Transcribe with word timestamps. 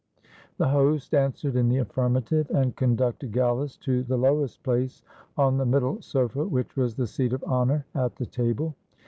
The 0.57 0.69
host 0.69 1.13
answered 1.13 1.55
in 1.55 1.69
the 1.69 1.77
affirmative, 1.77 2.49
and 2.49 2.75
conducted 2.75 3.31
Gallus 3.33 3.77
to 3.85 4.01
the 4.01 4.17
lowest 4.17 4.63
place 4.63 5.03
on 5.37 5.57
the 5.59 5.65
middle 5.67 6.01
sofa, 6.01 6.43
which 6.43 6.75
was 6.75 6.95
the 6.95 7.05
seat 7.05 7.33
of 7.33 7.43
honor 7.45 7.85
at 7.93 8.15
the 8.15 8.25
table. 8.25 8.73